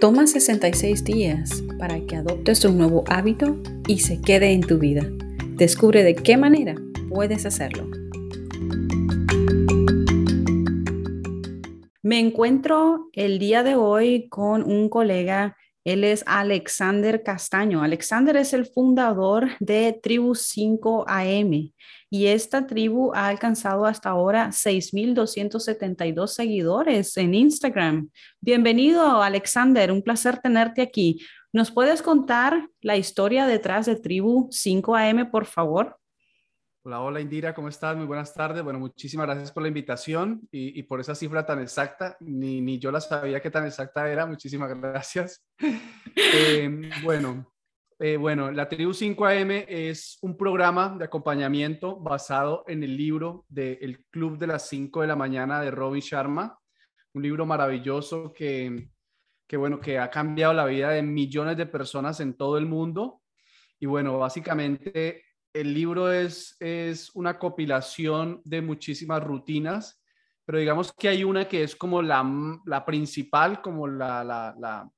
[0.00, 3.56] Toma 66 días para que adoptes un nuevo hábito
[3.88, 5.06] y se quede en tu vida.
[5.54, 6.74] Descubre de qué manera
[7.08, 7.88] puedes hacerlo.
[12.02, 15.56] Me encuentro el día de hoy con un colega
[15.86, 17.80] él es Alexander Castaño.
[17.80, 21.70] Alexander es el fundador de Tribu 5 AM
[22.10, 28.10] y esta tribu ha alcanzado hasta ahora 6.272 seguidores en Instagram.
[28.40, 29.90] Bienvenido, Alexander.
[29.90, 31.20] Un placer tenerte aquí.
[31.52, 35.98] ¿Nos puedes contar la historia detrás de Tribu 5 AM, por favor?
[36.84, 37.96] Hola, hola Indira, ¿cómo estás?
[37.96, 38.62] Muy buenas tardes.
[38.62, 42.16] Bueno, muchísimas gracias por la invitación y, por esa cifra tan exacta.
[42.20, 44.24] Ni, ni, yo la sabía que tan exacta era.
[44.24, 45.44] Muchísimas gracias.
[46.14, 47.52] Em, bueno,
[47.98, 53.78] eh, bueno, la Tribu 5AM es un programa de acompañamiento basado en el libro de
[53.80, 56.58] El Club de las 5 de la mañana de Robin Sharma,
[57.14, 58.90] un libro maravilloso que,
[59.46, 63.22] que, bueno, que ha cambiado la vida de millones de personas en todo el mundo.
[63.80, 65.24] Y bueno, básicamente
[65.54, 70.02] el libro es, es una compilación de muchísimas rutinas,
[70.44, 72.22] pero digamos que hay una que es como la,
[72.66, 74.90] la principal, como la, la, la,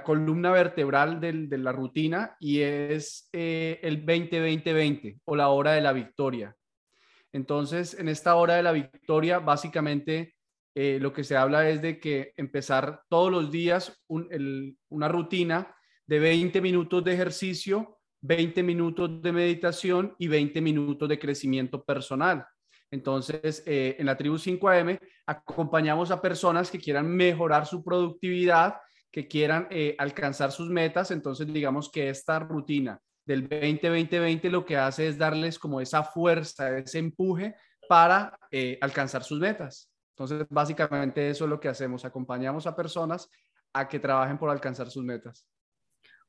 [0.00, 5.92] columna vertebral de la rutina y es eh, el 20-20-20 o la hora de la
[5.92, 6.56] victoria.
[7.32, 10.34] Entonces, en esta hora de la victoria, básicamente
[10.74, 15.74] eh, lo que se habla es de que empezar todos los días una rutina
[16.06, 22.46] de 20 minutos de ejercicio 20 minutos de meditación y 20 minutos de crecimiento personal.
[22.90, 28.76] Entonces, eh, en la tribu 5AM acompañamos a personas que quieran mejorar su productividad,
[29.12, 31.10] que quieran eh, alcanzar sus metas.
[31.10, 36.78] Entonces, digamos que esta rutina del 20-20-20 lo que hace es darles como esa fuerza,
[36.78, 37.54] ese empuje
[37.88, 39.90] para eh, alcanzar sus metas.
[40.16, 42.04] Entonces, básicamente eso es lo que hacemos.
[42.04, 43.28] Acompañamos a personas
[43.72, 45.46] a que trabajen por alcanzar sus metas.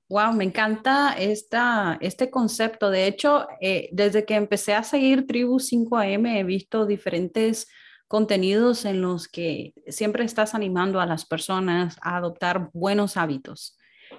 [0.09, 2.89] Wow, me encanta esta, este concepto.
[2.89, 7.67] De hecho, eh, desde que empecé a seguir Tribu 5AM he visto diferentes
[8.13, 13.75] contenidos en los que siempre estás animando a las personas a adoptar buenos hábitos.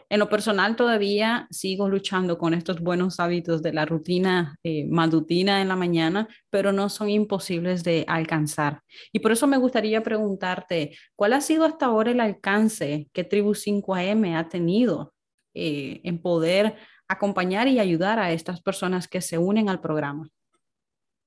[0.09, 5.63] En lo personal todavía sigo luchando con estos buenos hábitos de la rutina eh, matutina
[5.63, 8.83] en la mañana, pero no son imposibles de alcanzar.
[9.13, 13.55] Y por eso me gustaría preguntarte, ¿cuál ha sido hasta ahora el alcance que Tribu
[13.55, 15.15] 5AM ha tenido
[15.55, 16.75] eh, en poder
[17.07, 20.31] acompañar y ayudar a estas personas que se unen al programa?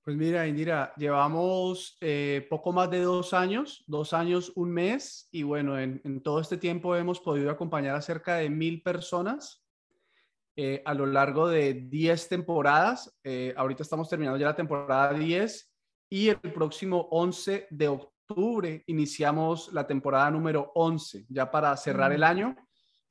[0.07, 5.43] Pues mira, Indira, llevamos eh, poco más de dos años, dos años, un mes, y
[5.43, 9.65] bueno, en, todo este tiempo hemos podido acompañar a cerca de mil personas
[10.55, 13.19] eh, a lo largo de diez temporadas.
[13.57, 15.73] ahorita estamos terminando ya la temporada 10
[16.09, 22.21] y el próximo 11 de octubre iniciamos la temporada número 11, ya para cerrar el
[22.21, 22.23] mm.
[22.23, 22.55] año.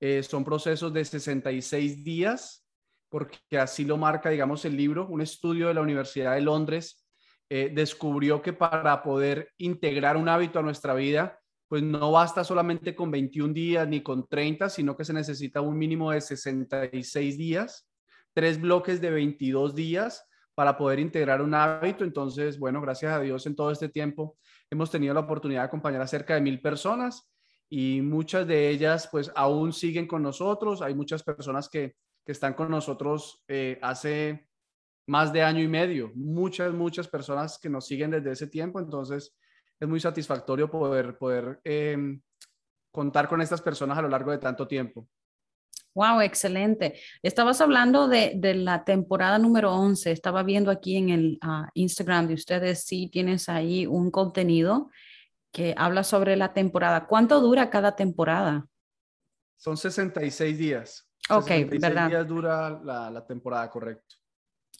[0.00, 2.66] Eh, son procesos de 66 días,
[3.08, 5.06] porque así lo marca, digamos, el libro.
[5.08, 7.06] Un estudio de la Universidad de Londres
[7.48, 12.94] eh, descubrió que para poder integrar un hábito a nuestra vida, pues no basta solamente
[12.94, 17.88] con 21 días ni con 30, sino que se necesita un mínimo de 66 días,
[18.32, 20.24] tres bloques de 22 días
[20.54, 22.04] para poder integrar un hábito.
[22.04, 24.36] Entonces, bueno, gracias a Dios en todo este tiempo
[24.70, 27.30] hemos tenido la oportunidad de acompañar a cerca de mil personas
[27.68, 30.82] y muchas de ellas pues aún siguen con nosotros.
[30.82, 31.94] Hay muchas personas que,
[32.32, 34.48] están con nosotros eh, hace
[35.06, 38.81] más de año y medio, muchas, muchas personas que nos siguen desde ese tiempo.
[38.81, 39.37] Entonces
[39.78, 42.20] es muy satisfactorio poder, poder em,
[42.91, 45.09] contar con estas personas a lo largo de tanto tiempo.
[45.94, 47.00] Wow, excelente.
[47.22, 50.10] Estabas hablando de, la temporada número 11.
[50.10, 54.91] Estaba viendo aquí en el ah, Instagram de ustedes, si tienes ahí un contenido
[55.53, 57.06] que habla sobre la temporada.
[57.06, 58.66] ¿Cuánto dura cada temporada?
[59.56, 61.05] Son 66 días.
[61.31, 64.16] Ok, 66 días dura la, temporada, correcto.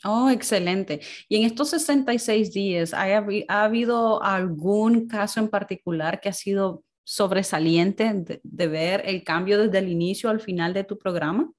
[0.05, 1.01] Oh, excelente.
[1.29, 8.41] Y en estos 66 días, ¿ha, habido algún caso en particular que ha sido sobresaliente
[8.43, 11.50] de, ver el cambio desde el inicio al final de tu programa?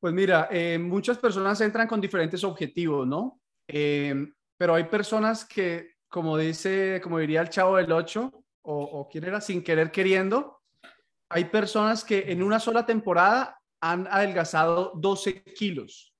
[0.00, 3.40] Pues mira, eh, muchas personas entran con diferentes objetivos, ¿no?
[3.66, 4.14] Eh,
[4.56, 8.32] pero hay personas que como dice, como diría el chavo del 8,
[8.62, 10.62] o, o quién era, sin querer queriendo,
[11.28, 16.14] hay personas que en una sola temporada han adelgazado 12 kilos.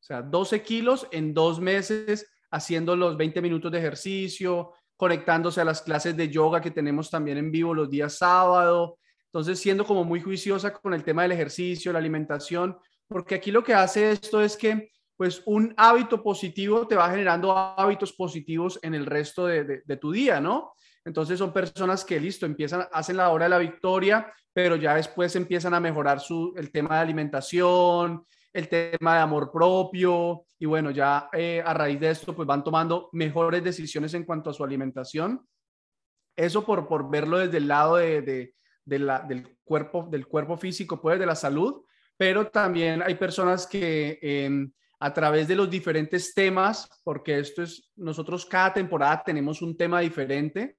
[0.00, 5.64] O sea, 12 kilos en dos meses haciendo los 20 minutos de ejercicio, conectándose a
[5.64, 8.98] las clases de yoga que tenemos también en vivo los días sábado.
[9.26, 12.76] Entonces, siendo como muy juiciosa con el tema del ejercicio, la alimentación,
[13.06, 17.52] porque aquí lo que hace esto es que pues un hábito positivo te va generando
[17.52, 20.74] hábitos positivos en el resto de, tu día, ¿no?
[21.04, 25.36] Entonces son personas que, listo, empiezan, hacen la hora de la victoria, pero ya después
[25.36, 30.90] empiezan a mejorar su, el tema de alimentación, el tema de amor propio, y bueno,
[30.90, 34.64] ya eh, a raíz de esto, pues van tomando mejores decisiones en cuanto a su
[34.64, 35.46] alimentación.
[36.34, 38.52] Eso por, por verlo desde el lado de,
[38.84, 41.84] la, del, cuerpo, del cuerpo físico, pues de la salud,
[42.16, 44.18] pero también hay personas que...
[44.20, 49.76] Em, a través de los diferentes temas, porque esto es, nosotros cada temporada tenemos un
[49.76, 50.76] tema diferente.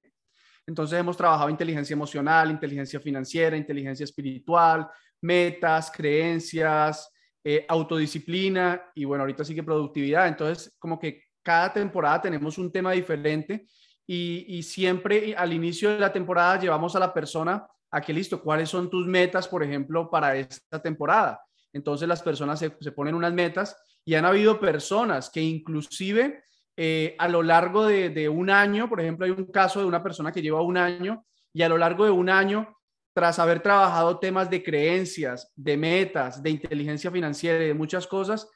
[0.68, 4.88] Entonces hemos trabajado inteligencia emocional, inteligencia financiera, inteligencia espiritual,
[5.22, 7.12] metas, creencias,
[7.44, 10.28] eh, autodisciplina y bueno, ahorita sí que productividad.
[10.28, 13.68] Entonces, como que cada temporada tenemos un tema diferente
[14.06, 18.42] y, y siempre al inicio de la temporada llevamos a la persona a que listo,
[18.42, 21.42] ¿cuáles son tus metas, por ejemplo, para esta temporada?
[21.74, 23.76] Entonces las personas se, se ponen unas metas
[24.06, 26.44] y han habido personas que inclusive
[26.82, 30.32] eh, a lo largo de, un año, por ejemplo, hay un caso de una persona
[30.32, 32.74] que lleva un año y a lo largo de un año,
[33.14, 38.48] tras haber trabajado temas de creencias, de metas, de inteligencia financiera y de muchas cosas,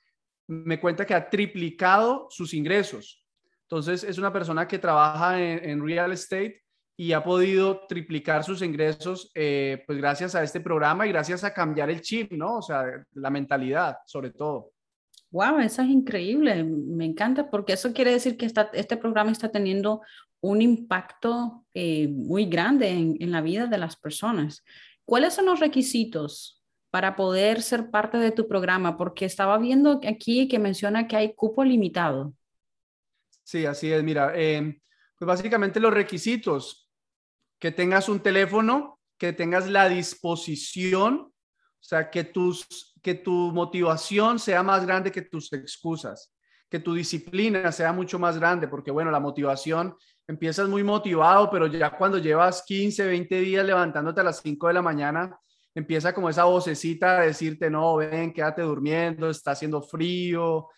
[0.48, 3.26] me cuenta que ha triplicado sus ingresos.
[3.64, 6.64] Entonces, es una persona que trabaja en, real estate
[6.96, 11.54] y ha podido triplicar sus ingresos, eh, pues gracias a este programa y gracias a
[11.54, 12.60] cambiar el chip, ¿no?
[12.60, 12.86] O sea,
[13.16, 14.72] la mentalidad, sobre todo.
[15.34, 20.04] Wow, eso es increíble, me encanta porque eso quiere decir que este programa está teniendo
[20.42, 24.64] un impacto eh, muy grande en, la vida de las personas.
[25.06, 28.96] ¿Cuáles son los requisitos para poder ser parte de tu programa?
[28.96, 32.36] Porque estaba viendo aquí que menciona que hay cupo limitado.
[33.42, 34.04] Sí, así es.
[34.04, 34.80] Mira, em,
[35.18, 36.92] pues básicamente los requisitos,
[37.58, 41.33] que tengas un teléfono, que tengas la disposición,
[41.84, 46.34] o sea, que tus que tu motivación sea más grande que tus excusas,
[46.70, 49.94] que tu disciplina sea mucho más grande, porque bueno, la motivación,
[50.26, 54.74] empiezas muy motivado, pero ya cuando llevas 15, 20 días levantándote a las 5 de
[54.74, 55.38] la mañana,
[55.76, 60.70] empieza como esa vocecita a decirte, no, ven, quédate durmiendo, está haciendo frío.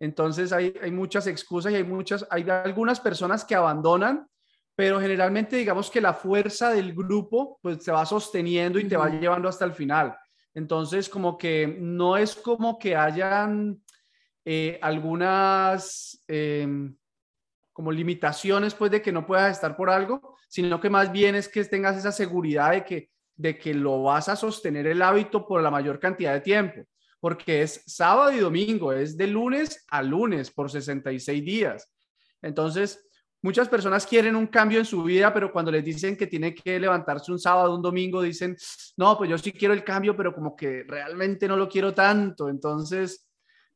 [0.00, 4.26] Entonces hay, hay muchas excusas y hay muchas, hay algunas personas que abandonan,
[4.74, 9.10] pero generalmente digamos que la fuerza del grupo pues se va sosteniendo y te va
[9.10, 10.16] llevando hasta el final.
[10.56, 13.78] Entonces, como que no es como que hayan
[14.42, 16.96] eh, algunas em,
[17.74, 21.46] como limitaciones, pues, de que no puedas estar por algo, sino que más bien es
[21.46, 25.60] que tengas esa seguridad de que, de que lo vas a sostener el hábito por
[25.60, 26.86] la mayor cantidad de tiempo,
[27.20, 31.92] porque es sábado y domingo, es de lunes a lunes por 66 días.
[32.40, 33.05] Entonces,
[33.46, 36.80] Muchas personas quieren un cambio en su vida, pero cuando les dicen que tiene que
[36.80, 38.56] levantarse un sábado, un domingo, dicen,
[38.96, 42.48] no, pues yo sí quiero el cambio, pero como que realmente no lo quiero tanto.
[42.48, 43.24] Entonces,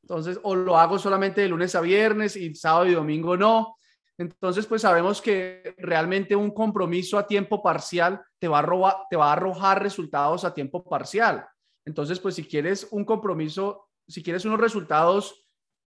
[0.03, 3.77] entonces, o lo hago solamente de lunes a viernes y sábado y domingo no.
[4.19, 9.29] Entonces, pues sabemos que realmente un compromiso a tiempo parcial te va a, te va
[9.29, 11.47] a arrojar resultados a tiempo parcial.
[11.85, 15.40] Entonces, pues si quieres un compromiso, si quieres unos resultados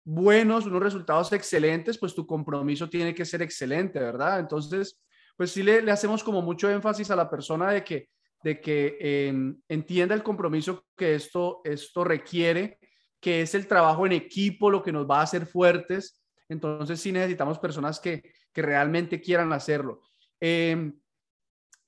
[0.04, 4.40] buenos, unos resultados excelentes, pues tu compromiso tiene que ser excelente, ¿verdad?
[4.40, 5.02] Entonces,
[5.38, 8.10] pues sí le, hacemos como mucho énfasis a la persona de que,
[8.44, 12.80] de que em, entienda el compromiso que esto, esto requiere,
[13.20, 16.22] que es el trabajo en equipo lo que nos va a hacer fuertes.
[16.50, 20.02] Entonces sí necesitamos personas que, que realmente quieran hacerlo.
[20.40, 20.94] Em,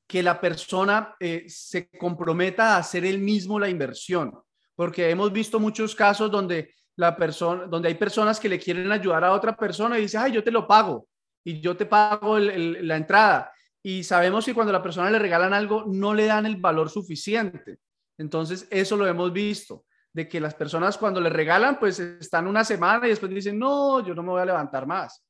[0.08, 4.34] que la persona eh, se comprometa a hacer él mismo la inversión,
[4.76, 9.24] porque hemos visto muchos casos donde la persona, donde hay personas que le quieren ayudar
[9.24, 11.08] a otra persona y dice, ay, yo te lo pago
[11.44, 13.52] y yo te pago la entrada.
[13.82, 17.80] Y sabemos que cuando la persona le regalan algo, no le dan el valor suficiente.
[18.18, 22.64] Entonces, eso lo hemos visto, de que las personas cuando le regalan, pues están una
[22.64, 25.26] semana y después dicen, no, yo no me voy a levantar más.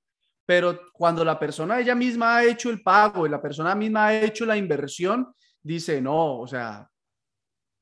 [0.45, 4.21] Pero cuando la persona ella misma ha hecho el pago y la persona misma ha
[4.21, 6.87] hecho la inversión, dice, no, o sea,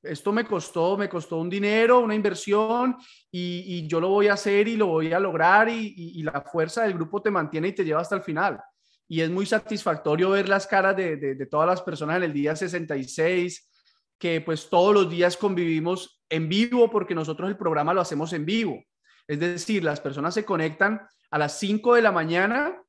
[0.03, 2.98] esto me costó, me costó un dinero, una inversión
[3.31, 6.93] y, yo lo voy a hacer y lo voy a lograr y, la fuerza del
[6.93, 8.60] grupo te mantiene y te lleva hasta el final.
[9.08, 13.70] Y es muy satisfactorio ver las caras de, todas las personas en el día 66,
[14.17, 18.46] que pues todos los días convivimos en vivo porque nosotros el programa lo hacemos en
[18.46, 18.84] vivo.
[19.27, 22.81] Es decir, las personas se conectan a las 5 de la mañana,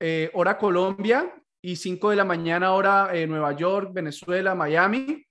[0.00, 5.25] eh, hora Colombia, y 5 de la mañana, hora eh, Nueva York, Venezuela, Miami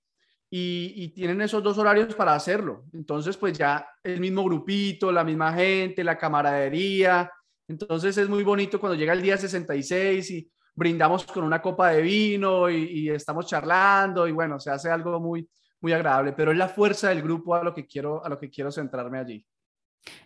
[0.58, 2.84] y, tienen esos dos horarios para hacerlo.
[2.92, 7.30] Entonces, pues ya el mismo grupito, la misma gente, la camaradería.
[7.68, 12.02] Entonces es muy bonito cuando llega el día 66 y brindamos con una copa de
[12.02, 15.48] vino y, estamos charlando y bueno, se hace algo muy,
[15.80, 18.50] muy agradable, pero es la fuerza del grupo a lo que quiero, a lo que
[18.50, 19.46] quiero centrarme allí.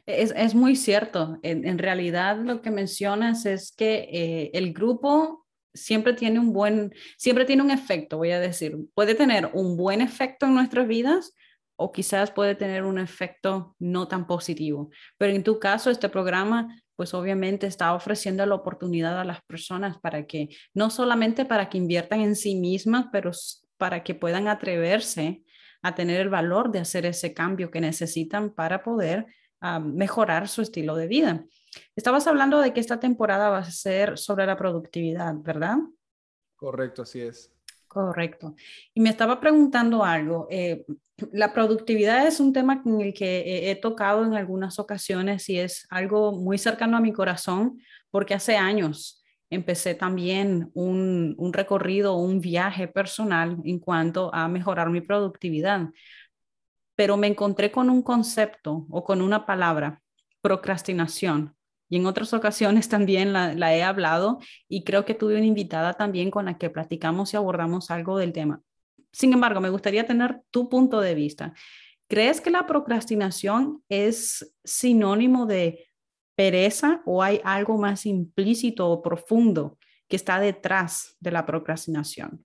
[0.04, 1.38] Es, muy cierto.
[1.42, 7.44] En, realidad lo que mencionas es que eh, el grupo siempre tiene un buen, siempre
[7.44, 8.76] tiene un efecto, voy a decir.
[8.94, 11.34] Puede tener un buen efecto en nuestras vidas
[11.76, 14.90] o quizás puede tener un efecto no tan positivo.
[15.16, 16.68] Pero en tu caso, este programa
[17.00, 21.78] pues obviamente está ofreciendo la oportunidad a las personas para que, no solamente para que
[21.78, 23.30] inviertan en sí mismas, pero
[23.78, 25.42] para que puedan atreverse
[25.80, 29.24] a tener el valor de hacer ese cambio que necesitan para poder
[29.62, 31.44] ah, mejorar su estilo de vida.
[31.94, 35.76] Estabas hablando de que esta temporada va a ser sobre la productividad, ¿verdad?
[36.56, 37.52] Correcto, así es.
[37.86, 38.54] Correcto.
[38.94, 40.46] Y me estaba preguntando algo.
[40.50, 40.84] Eh,
[41.32, 45.86] la productividad es un tema en el que he, tocado en algunas ocasiones y es
[45.90, 52.40] algo muy cercano a mi corazón porque hace años empecé también un, un recorrido, un
[52.40, 55.88] viaje personal en cuanto a mejorar mi productividad.
[56.94, 60.00] Pero me encontré con un concepto o con una palabra,
[60.40, 61.56] procrastinación.
[61.90, 66.30] Y en otras ocasiones también la, he hablado y creo que tuve una invitada también
[66.30, 68.62] con la que platicamos y abordamos algo del tema.
[69.12, 71.52] Sin embargo, me gustaría tener tu punto de vista.
[72.08, 75.90] ¿Crees que la procrastinación es sinónimo de
[76.36, 79.76] pereza o hay algo más implícito o profundo
[80.08, 82.44] que está detrás de la procrastinación?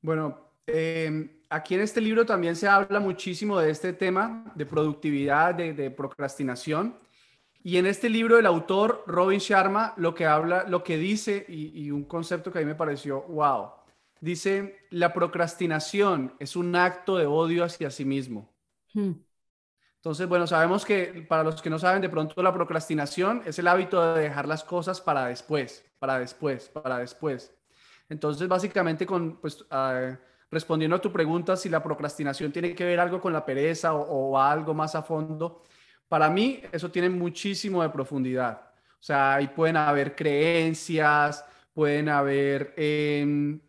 [0.00, 5.54] Bueno, em, aquí en este libro también se habla muchísimo de este tema de productividad,
[5.54, 6.96] de, procrastinación.
[7.66, 11.86] Y en este libro el autor Robin Sharma lo que habla, lo que dice y,
[11.86, 13.72] y un concepto que a mí me pareció wow
[14.20, 18.54] Dice, la procrastinación es un acto de odio hacia sí mismo.
[18.94, 19.14] Hmm.
[19.96, 23.66] Entonces, bueno, sabemos que para los que no saben, de pronto la procrastinación es el
[23.66, 27.52] hábito de dejar las cosas para después, para después, para después.
[28.08, 30.16] Entonces, básicamente, con, pues, ah,
[30.52, 34.38] respondiendo a tu pregunta, si la procrastinación tiene que ver algo con la pereza o,
[34.38, 35.62] algo más a fondo,
[36.08, 38.60] para mí eso tiene muchísimo de profundidad.
[38.98, 43.60] O sea, ahí pueden haber creencias, pueden haber em,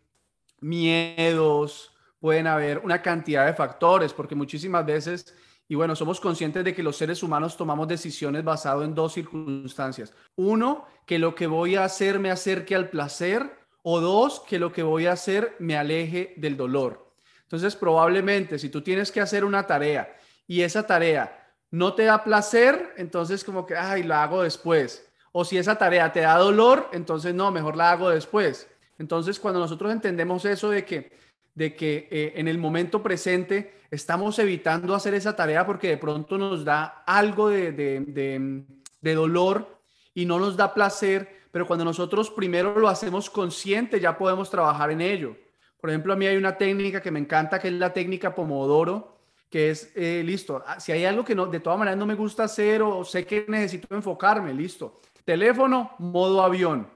[0.60, 5.34] miedos, pueden haber una cantidad de factores, porque muchísimas veces,
[5.68, 10.12] y bueno, somos conscientes de que los seres humanos tomamos decisiones basado en dos circunstancias.
[10.36, 14.72] Uno, que lo que voy a hacer me acerque al placer, o dos, que lo
[14.72, 17.12] que voy a hacer me aleje del dolor.
[17.42, 20.14] Entonces, probablemente si tú tienes que hacer una tarea
[20.46, 25.06] y esa tarea no te da placer, entonces como que, ay, la hago después.
[25.32, 28.68] O si esa tarea te da dolor, entonces no, mejor la hago después.
[28.98, 31.12] Entonces, cuando nosotros entendemos eso de que,
[31.54, 36.36] de que eh, en el momento presente estamos evitando hacer esa tarea porque de pronto
[36.36, 39.80] nos da algo de, de, dolor
[40.14, 44.90] y no nos da placer, pero cuando nosotros primero lo hacemos consciente, ya podemos trabajar
[44.90, 45.36] en ello.
[45.80, 49.17] Por ejemplo, a mí hay una técnica que me encanta, que es la técnica Pomodoro,
[49.50, 52.14] que es, eh, listo, ah, si hay algo que no, de todas maneras no me
[52.14, 55.00] gusta hacer o sé que necesito enfocarme, listo.
[55.24, 56.88] Teléfono, modo avión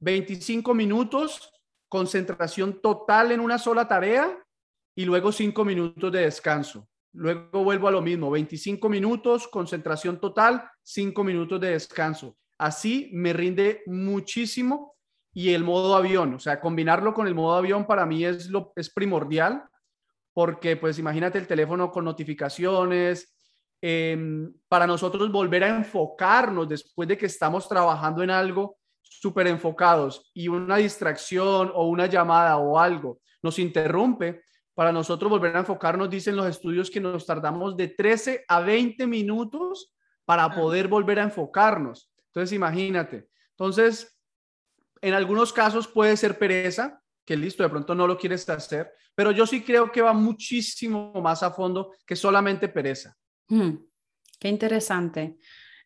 [0.00, 1.52] 25 minutos,
[1.88, 4.38] concentración total en una sola tarea
[4.94, 6.88] y luego 5 minutos de descanso.
[7.12, 12.36] Luego vuelvo a lo mismo, 25 minutos, concentración total, 5 minutos de descanso.
[12.58, 14.94] Así me rinde muchísimo
[15.32, 18.72] y el modo avión, o sea, combinarlo con el modo avión para mí es, lo,
[18.76, 19.64] es primordial
[20.36, 23.34] porque pues imagínate el teléfono con notificaciones,
[23.80, 30.30] em, para nosotros volver a enfocarnos después de que estamos trabajando en algo, súper enfocados
[30.34, 34.42] y una distracción o una llamada o algo nos interrumpe,
[34.74, 39.06] para nosotros volver a enfocarnos, dicen los estudios que nos tardamos de 13 a 20
[39.06, 39.94] minutos
[40.26, 42.12] para poder volver a enfocarnos.
[42.26, 43.30] Entonces, imagínate.
[43.52, 44.20] Entonces,
[45.00, 49.32] en algunos casos puede ser pereza, que listo, de pronto no lo quieres hacer, pero
[49.32, 53.14] yo sí creo que va muchísimo más a fondo que solamente pereza.
[53.48, 53.72] Hmm,
[54.38, 55.36] qué interesante.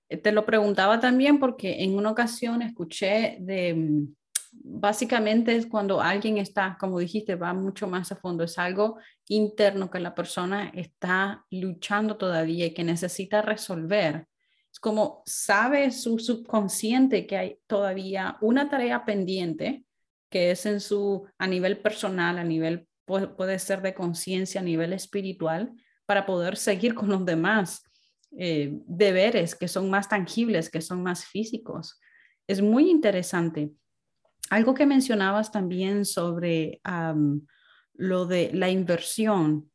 [0.09, 4.15] Eh, te lo preguntaba también porque en una ocasión escuché de, mm,
[4.53, 9.91] básicamente es cuando alguien está, como dijiste, va mucho más a fondo, es algo interno
[9.91, 14.27] que la persona está luchando todavía y que necesita resolver.
[14.71, 19.85] Es como sabe su subconsciente que hay todavía una tarea pendiente
[20.31, 24.93] que es en su, a nivel personal, a nivel, puede, ser de conciencia, a nivel
[24.93, 25.73] espiritual,
[26.07, 27.83] para poder seguir con los demás
[28.39, 32.01] eh, deberes que son más tangibles, que son más físicos.
[32.47, 33.73] Es muy interesante.
[34.49, 36.81] Algo que mencionabas también sobre
[37.95, 39.71] lo de la inversión,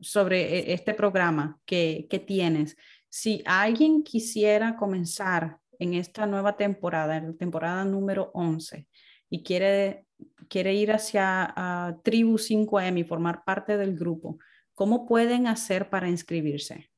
[0.00, 2.76] sobre e, este programa que, que tienes.
[3.08, 8.86] Si alguien quisiera comenzar en esta nueva temporada, en la temporada número 11,
[9.28, 10.06] y quiere,
[10.48, 14.38] quiere ir hacia Tribu 5M y formar parte del grupo,
[14.74, 16.90] ¿cómo pueden hacer para inscribirse?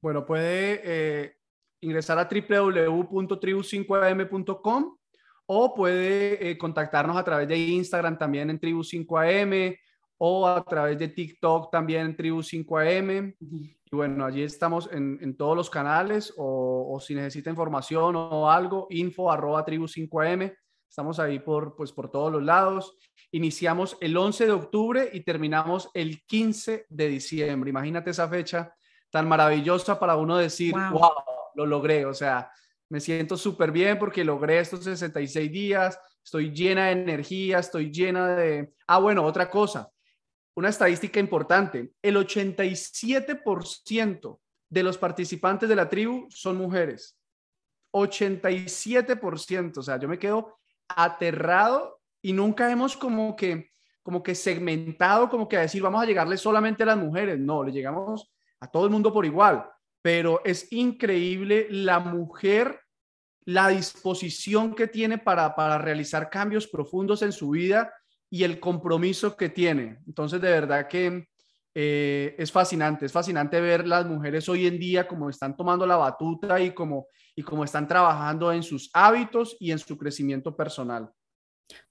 [0.00, 1.38] Bueno, puede eh,
[1.80, 4.96] ingresar a www.tribu5am.com
[5.46, 9.78] o puede eh, contactarnos a través de Instagram también en Tribu5am
[10.18, 13.34] o a través de TikTok también en Tribu5am.
[13.40, 19.30] Y bueno, allí estamos en, todos los canales o, si necesita información o algo, info
[19.30, 20.52] arroba tribu5am.
[20.88, 22.96] Estamos ahí por, pues, por todos los lados.
[23.30, 27.70] Iniciamos el 11 de octubre y terminamos el 15 de diciembre.
[27.70, 28.74] Imagínate esa fecha
[29.10, 31.12] tan maravillosa para uno decir, wow,
[31.54, 32.06] lo logré.
[32.06, 32.50] O sea,
[32.88, 38.34] me siento súper bien porque logré estos 66 días, estoy llena de energía, estoy llena
[38.34, 38.72] de...
[38.86, 39.90] Ah, bueno, otra cosa,
[40.54, 44.40] una estadística importante, el 87%
[44.70, 47.16] de los participantes de la tribu son mujeres.
[47.94, 50.57] 87%, o sea, yo me quedo
[50.88, 53.70] aterrado y nunca hemos como que
[54.02, 57.38] como que segmentado, como que a decir, vamos a llegarle solamente a las mujeres.
[57.38, 59.68] No, le llegamos a todo el mundo por igual
[60.02, 62.80] pero es increíble la mujer,
[63.44, 67.92] la disposición que tiene para, para realizar cambios profundos en su vida
[68.30, 69.98] y el compromiso que tiene.
[70.06, 71.28] Entonces, de verdad que
[71.80, 75.94] eh, es fascinante, es fascinante ver las mujeres hoy en día como están tomando la
[75.94, 77.06] batuta y como,
[77.36, 81.08] y como están trabajando en sus hábitos y en su crecimiento personal.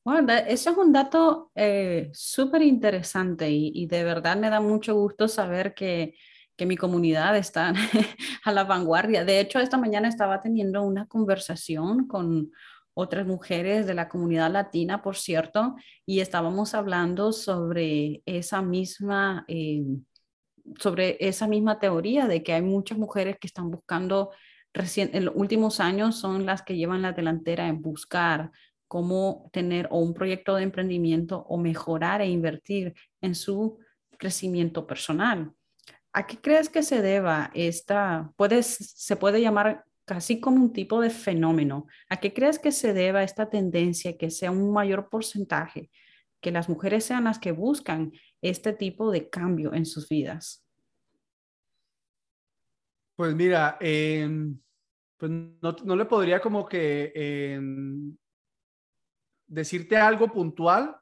[0.04, 4.94] Bueno, eso es un dato eh, súper interesante y, y, de verdad me da mucho
[4.94, 6.16] gusto saber que,
[6.58, 7.72] que mi comunidad está
[8.44, 9.24] a la vanguardia.
[9.24, 12.52] De hecho, esta mañana estaba teniendo una conversación con
[13.00, 19.86] otras mujeres de la comunidad latina, por cierto, y estábamos hablando sobre esa misma, eh,
[20.80, 24.32] sobre esa misma teoría de que hay muchas mujeres que están buscando,
[24.74, 28.50] recién, en los últimos años son las que llevan la delantera en buscar
[28.88, 33.78] cómo tener o un proyecto de emprendimiento o mejorar e invertir en su
[34.18, 35.52] crecimiento personal.
[36.14, 41.02] ¿A qué crees que se deba esta, puedes, se puede llamar casi como un tipo
[41.02, 41.86] de fenómeno?
[42.10, 45.92] ¿A qué crees que se deba esta tendencia que sea un mayor porcentaje,
[46.40, 50.66] que las mujeres sean las que buscan este tipo de cambio en sus vidas?
[53.18, 54.58] Pues mira, em,
[55.18, 58.16] pues no, le podría como que em,
[59.46, 60.96] decirte algo puntual,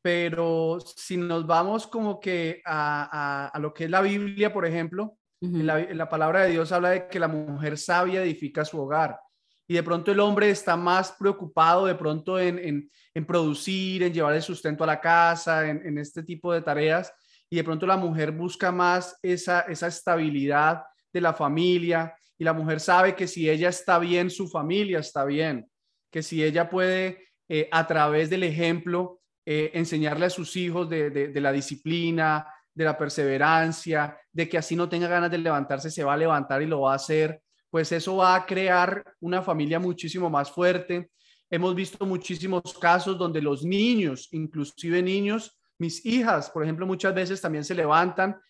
[0.00, 6.08] pero si nos vamos como que a, lo que es la Biblia, por ejemplo, la,
[6.08, 9.18] palabra de Dios habla de que la mujer sabia edifica su hogar.
[9.66, 12.90] Y de pronto el hombre está más preocupado de pronto en,
[13.26, 17.12] producir, en llevar el sustento a la casa, en, este tipo de tareas.
[17.50, 22.14] Y de pronto la mujer busca más esa, estabilidad de la familia.
[22.38, 25.70] Y la mujer sabe que si ella está bien, su familia está bien,
[26.10, 29.20] que si ella puede eh, a través del ejemplo
[29.50, 32.46] eh, enseñarle a sus hijos de, la disciplina,
[32.78, 36.62] de la perseverancia, de que así no tenga ganas de levantarse, se va a levantar
[36.62, 41.10] y lo va a hacer, pues eso va a crear una familia muchísimo más fuerte.
[41.50, 47.40] Hemos visto muchísimos casos donde los niños, inclusive niños, mis hijas, por ejemplo, muchas veces
[47.40, 48.40] también se levantan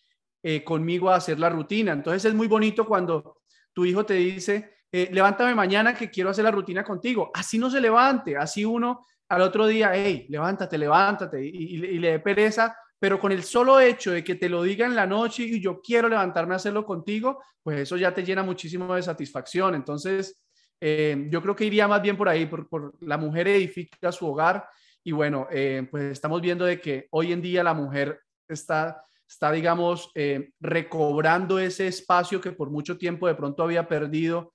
[0.43, 1.93] eh, conmigo a hacer la rutina.
[1.93, 3.41] Entonces es muy bonito cuando
[3.73, 7.31] tu hijo te dice, eh, levántame mañana que quiero hacer la rutina contigo.
[7.33, 12.19] Así no se levante, así uno al otro día, hey, levántate, levántate, y, le dé
[12.19, 15.61] pereza, pero con el solo hecho de que te lo diga en la noche y
[15.61, 19.73] yo quiero levantarme a hacerlo contigo, pues eso ya te llena muchísimo de satisfacción.
[19.73, 20.43] Entonces,
[20.81, 24.67] eh, yo creo que iría más bien por ahí, por, la mujer edifica su hogar
[25.03, 29.51] y bueno, eh, pues estamos viendo de que hoy en día la mujer está, está
[29.51, 34.53] digamos, eh, recobrando ese espacio que por mucho tiempo de pronto había perdido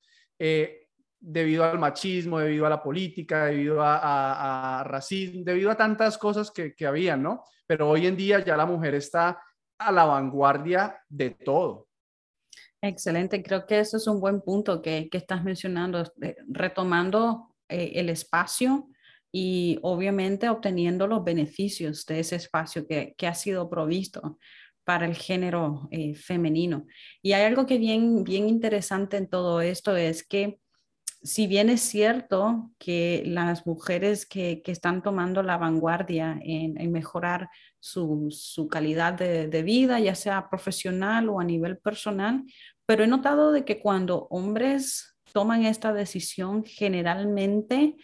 [1.26, 6.74] debido al machismo, debido a la política, debido a, racismo, debido a tantas cosas que,
[6.74, 7.44] que habían, ¿no?
[7.66, 9.40] Pero hoy en día ya la mujer está
[9.78, 11.88] a la vanguardia de todo.
[12.82, 16.04] Excelente, creo que eso es un buen punto que, que estás mencionando,
[16.48, 18.88] retomando eh, el espacio
[19.32, 24.38] y obviamente obteniendo los beneficios de ese espacio que, que ha sido provisto
[24.84, 26.86] para el género eh, femenino.
[27.22, 30.60] Y hay algo que bien, bien interesante en todo esto es que
[31.24, 37.48] si bien es cierto que las mujeres que, están tomando la vanguardia en, mejorar
[37.80, 42.44] su, calidad de, vida, ya sea profesional o a nivel personal,
[42.84, 47.96] pero he notado de que cuando hombres toman esta decisión, generalmente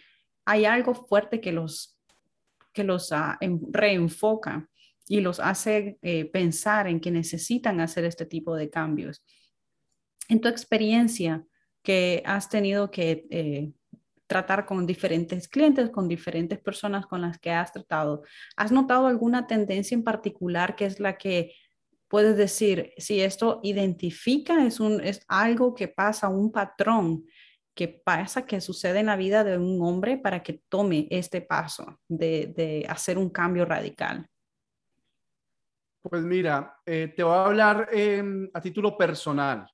[0.43, 1.99] hay algo fuerte que los,
[2.73, 3.37] que los ah,
[3.71, 4.67] reenfoca
[5.07, 9.23] y los hace eh, pensar en que necesitan hacer este tipo de cambios.
[10.27, 11.45] En tu experiencia,
[11.81, 13.71] que has tenido que eh,
[14.27, 18.23] tratar con diferentes clientes, con diferentes personas con las que has tratado.
[18.55, 21.53] ¿Has notado alguna tendencia en particular que es la que
[22.07, 27.25] puedes decir si esto identifica, es, un, es algo que pasa, un patrón
[27.73, 31.99] que pasa, que sucede en la vida de un hombre para que tome este paso
[32.07, 34.27] de, hacer un cambio radical?
[36.01, 39.65] Pues mira, eh, te voy a hablar em, a título personal.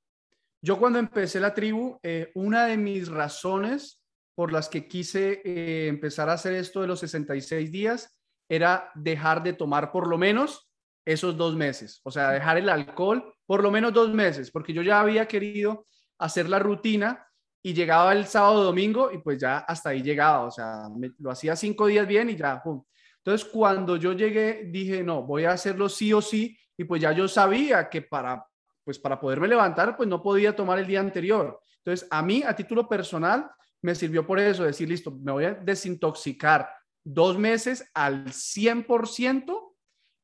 [0.61, 4.01] Yo cuando empecé la tribu, eh, una de mis razones
[4.35, 8.17] por las que quise eh, empezar a hacer esto de los 66 días
[8.49, 10.69] era dejar de tomar por lo menos
[11.05, 14.81] esos dos meses, o sea, dejar el alcohol por lo menos dos meses, porque yo
[14.81, 15.87] ya había querido
[16.19, 17.25] hacer la rutina
[17.63, 20.89] y llegaba el sábado domingo y pues ya hasta ahí llegaba, o sea,
[21.19, 22.83] lo hacía cinco días bien y ya, pum.
[23.17, 27.11] Entonces, cuando yo llegué, dije, no, voy a hacerlo sí o sí, y pues ya
[27.11, 28.45] yo sabía que para,
[28.87, 31.59] pues para poderme levantar, pues no podía tomar el día anterior.
[31.79, 35.55] Entonces, a mí, a título personal, me sirvió por eso, decir, listo, me voy a
[35.55, 36.69] desintoxicar
[37.03, 39.75] dos meses al 100%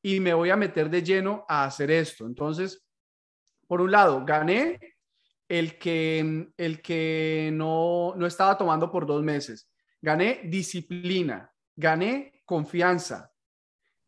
[0.02, 2.24] y me voy a meter de lleno a hacer esto.
[2.24, 2.82] Entonces,
[3.66, 4.80] por un lado, gané
[5.46, 9.70] el que, el que no, no estaba tomando por dos meses.
[10.00, 13.30] Gané disciplina, gané confianza,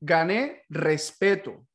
[0.01, 1.67] gané respeto.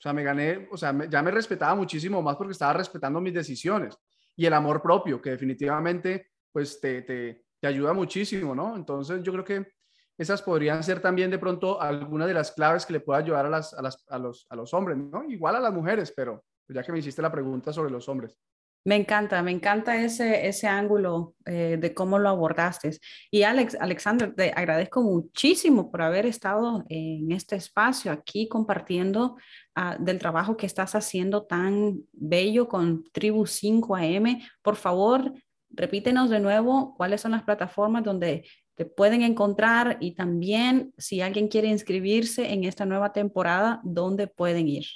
[0.00, 3.34] O sea, me gané, o sea, ya me respetaba muchísimo más porque estaba respetando mis
[3.34, 3.94] decisiones
[4.34, 8.76] y el amor propio, que definitivamente, pues, te, te, te ayuda muchísimo, ¿no?
[8.76, 9.72] Entonces, yo creo que
[10.16, 13.50] esas podrían ser también de pronto algunas de las claves que le pueda ayudar a,
[13.50, 15.22] las, a, las, a, los, a los hombres, ¿no?
[15.28, 18.38] Igual a las mujeres, pero ya que me hiciste la pregunta sobre los hombres.
[18.84, 22.98] Me encanta, me encanta ese, ese ángulo eh, de cómo lo abordaste.
[23.30, 29.36] Y Alex, Alexander, te agradezco muchísimo por haber estado en este espacio aquí compartiendo
[29.74, 34.40] ah, del trabajo que estás haciendo tan bello con Tribu 5 AM.
[34.62, 35.30] Por favor,
[35.68, 41.48] repítenos de nuevo cuáles son las plataformas donde te pueden encontrar y también si alguien
[41.48, 44.86] quiere inscribirse en esta nueva temporada, ¿dónde pueden ir?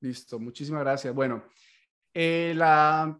[0.00, 1.12] Listo, muchísimas gracias.
[1.12, 1.42] Bueno,
[2.18, 3.14] eh, la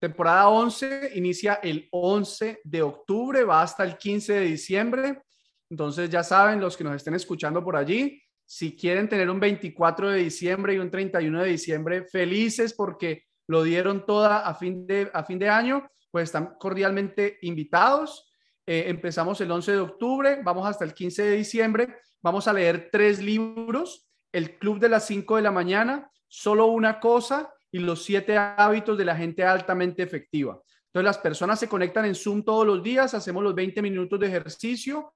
[0.00, 5.22] temporada 11 inicia el 11 de octubre, va hasta el 15 de diciembre.
[5.70, 10.10] Entonces ya saben, los que nos estén escuchando por allí, si quieren tener un 24
[10.10, 15.08] de diciembre y un 31 de diciembre felices porque lo dieron toda a fin de,
[15.14, 18.28] a fin de año, pues están cordialmente invitados.
[18.66, 22.88] Eh, empezamos el 11 de octubre, vamos hasta el 15 de diciembre, vamos a leer
[22.90, 28.04] tres libros, El Club de las 5 de la mañana, Solo una cosa y Los
[28.04, 30.60] siete hábitos de la gente altamente efectiva.
[30.86, 34.26] Entonces las personas se conectan en Zoom todos los días, hacemos los 20 minutos de
[34.26, 35.14] ejercicio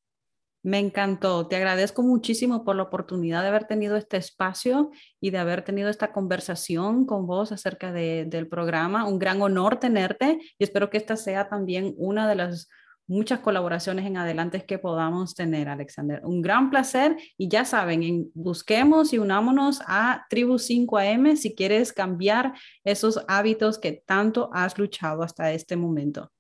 [0.64, 1.48] Me encantó.
[1.48, 5.90] Te agradezco muchísimo por la oportunidad de haber tenido este espacio y de haber tenido
[5.90, 9.08] esta conversación con vos acerca del programa.
[9.08, 12.70] Un gran honor tenerte y espero que esta sea también una de las
[13.08, 16.22] muchas colaboraciones en adelante que podamos tener, Alexander.
[16.24, 22.54] Un gran placer y ya saben, busquemos y unámonos a Tribu 5AM si quieres cambiar
[22.86, 26.32] esos hábitos que tanto has luchado hasta este momento.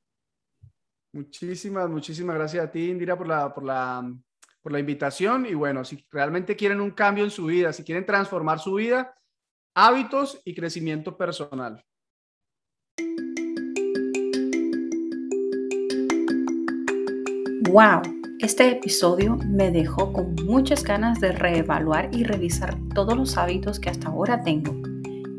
[1.13, 4.13] Muchísimas, muchísimas gracias a ti, Indira, por la, por la,
[4.61, 5.45] por la invitación.
[5.45, 9.13] Y bueno, si realmente quieren un cambio en su vida, si quieren transformar su vida,
[9.75, 11.83] hábitos y crecimiento personal.
[17.69, 18.01] ¡Wow!
[18.39, 23.89] Este episodio me dejó con muchas ganas de reevaluar y revisar todos los hábitos que
[23.89, 24.73] hasta ahora tengo.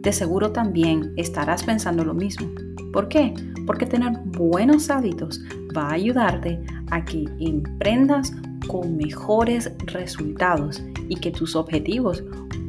[0.02, 2.48] De seguro también estarás pensando lo mismo.
[2.92, 3.34] ¿Por qué?
[3.66, 5.40] Porque tener buenos hábitos
[5.76, 8.32] va a ayudarte a que emprendas
[8.68, 12.22] con mejores resultados y que tus objetivos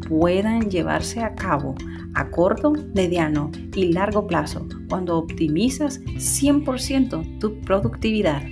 [0.08, 1.76] puedan llevarse a cabo
[2.16, 8.42] a corto, mediano y largo plazo cuando optimizas 100% tu productividad